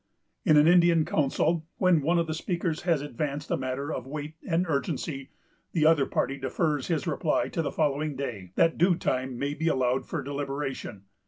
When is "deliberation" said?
10.23-11.03